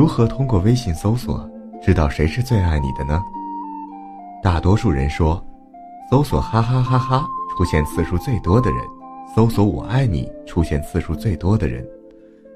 [0.00, 1.46] 如何通过微信搜索
[1.82, 3.22] 知道谁是最爱你的呢？
[4.42, 5.44] 大多数人说，
[6.10, 8.80] 搜索哈哈哈哈出现次数最多的人，
[9.36, 11.86] 搜索我爱你出现次数最多的人，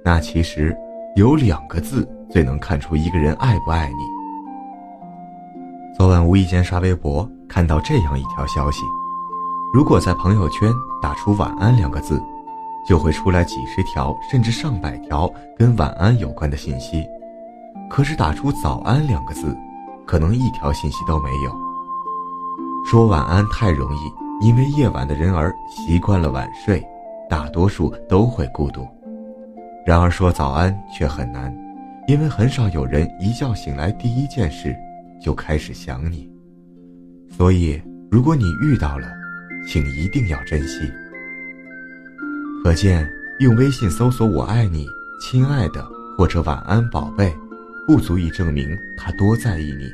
[0.02, 0.74] 那其实
[1.16, 3.98] 有两个字最能看出一个人爱不爱你。
[5.98, 8.86] 昨晚无意间刷微博，看到这样一条消息：
[9.74, 10.72] 如果在朋友圈
[11.02, 12.18] 打出“晚安”两个字，
[12.88, 17.06] 就会出来几十条甚至上百条跟晚安有关的信息。
[17.90, 19.56] 可是打出“早安”两个字，
[20.06, 21.54] 可能一条信息都没有。
[22.84, 26.84] 说晚安太容易，因为夜晚的人儿习惯了晚睡，
[27.28, 28.86] 大多数都会孤独。
[29.86, 31.54] 然而说早安却很难，
[32.08, 34.74] 因为很少有人一觉醒来第一件事。
[35.22, 36.28] 就开始想你，
[37.34, 39.06] 所以如果你遇到了，
[39.66, 40.80] 请一定要珍惜。
[42.62, 43.08] 可见，
[43.40, 44.86] 用微信搜索“我爱你，
[45.18, 45.82] 亲爱的”
[46.18, 47.34] 或者“晚安，宝贝”，
[47.86, 49.92] 不足以证明他多在意你。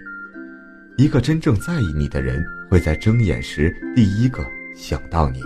[0.96, 4.44] 一个真正在意你的人，会在睁眼时第一个
[4.76, 5.40] 想到你。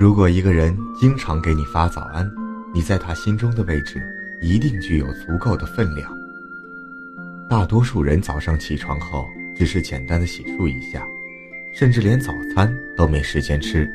[0.00, 2.28] 如果一个人经常给你发早安，
[2.74, 4.02] 你在他心中的位置
[4.40, 6.10] 一定具有足够的分量。
[7.48, 11.06] 大多数人早上起床后只是简单的洗漱一下，
[11.74, 13.88] 甚至连早餐都没时间吃，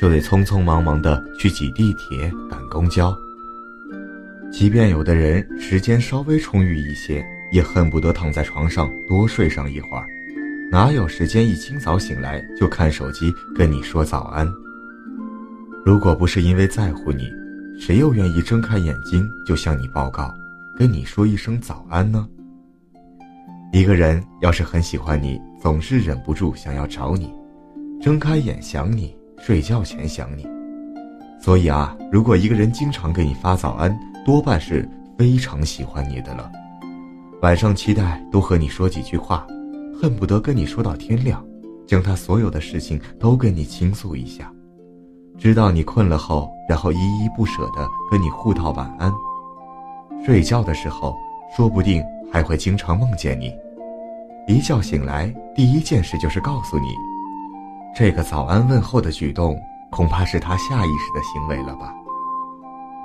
[0.00, 3.14] 就得匆匆忙忙的去挤地铁、赶公交。
[4.52, 10.06] 即便有的人时间稍微充裕一些，也恨不得躺在床上多睡上一会儿，
[10.70, 14.46] 哪有时间一清早醒来就看手机跟你说早安？
[15.86, 17.30] 如果不是因为在乎你，
[17.80, 20.30] 谁又愿意睁开眼睛就向你报告，
[20.78, 22.28] 跟你说一声早安呢？
[23.72, 27.32] 一个人要是很喜欢你，总是忍不住想要找你，
[28.02, 30.46] 睁开眼想你，睡觉前想你。
[31.40, 36.50] 所以啊，如果一个人经常给你发早安，多半是非常喜欢你的了。
[37.42, 39.46] 晚上期待多和你说几句话，
[40.00, 41.44] 恨不得跟你说到天亮，
[41.86, 44.52] 将他所有的事情都跟你倾诉一下。
[45.38, 49.12] 知道你困了后，然后依依不舍的跟你互道晚安。
[50.24, 51.16] 睡觉的时候，
[51.56, 52.02] 说不定。
[52.32, 53.52] 还会经常梦见你，
[54.48, 56.86] 一觉醒来第一件事就是告诉你，
[57.94, 59.54] 这个早安问候的举动
[59.90, 61.92] 恐怕是他下意识的行为了吧。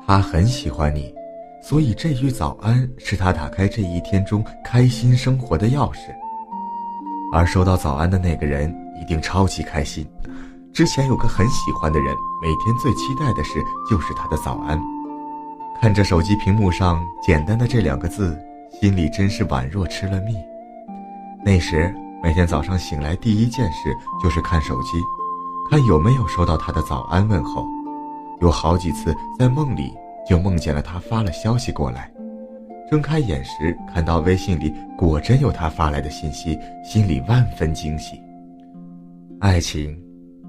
[0.08, 1.14] 他很喜欢你，
[1.62, 5.98] 所以这句早安是他打开这一天中开心生活的钥匙。
[7.34, 10.08] 而收到早安的那个人一定超级开心。
[10.72, 14.82] 之前有个很喜欢的人，每天最期待的事就是他的早安。
[15.82, 18.38] 看着手机屏幕上简单的这两个字。
[18.80, 20.36] 心里真是宛若吃了蜜。
[21.44, 21.92] 那时
[22.22, 25.02] 每天早上醒来第一件事就是看手机，
[25.72, 27.66] 看有没有收到他的早安问候。
[28.42, 29.92] 有好几次在梦里
[30.28, 32.12] 就梦见了他发了消息过来，
[32.90, 38.16] 睁开眼时看到微信里果真有他发来的信息，心里万分惊喜。
[39.40, 39.98] 爱情，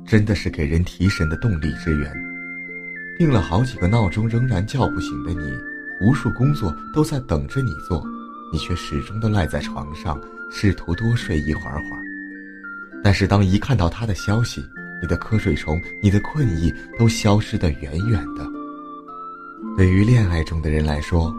[0.07, 2.13] 真的是给人提神的动力之源。
[3.19, 5.51] 定了好几个闹钟仍然叫不醒的你，
[6.01, 8.05] 无数工作都在等着你做。
[8.53, 10.19] 你却始终的赖在床上，
[10.51, 12.03] 试图多睡一会儿会儿。
[13.05, 14.63] 但是当一看到他的消息，
[15.01, 18.47] 你的瞌睡虫、你的困意都消失得远远的。
[19.77, 21.35] 对于恋爱中的人来说，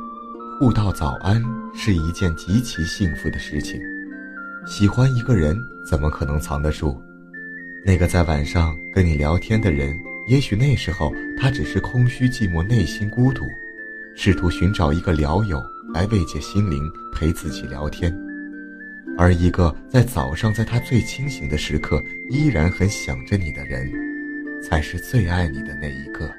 [0.59, 1.43] 互道早安
[1.73, 3.79] 是一件极其幸福的事情。
[4.65, 5.57] 喜欢一个人，
[5.89, 6.97] 怎么可能藏得住？
[7.85, 9.97] 那个在晚上跟你聊天的人，
[10.27, 13.45] 也许那时候他只是空虚寂寞、内心孤独，
[14.15, 15.61] 试图寻找一个聊友。
[15.91, 18.15] 来慰藉心灵，陪自己聊天，
[19.19, 23.91] 而一个在早上，在他最清醒的时刻，依然很想着你的人，
[24.63, 26.33] 才是最爱你的那一个。